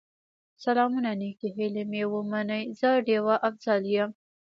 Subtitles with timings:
[0.63, 4.11] سلامونه نیکې هیلې مې ومنئ، زه ډيوه افضل یم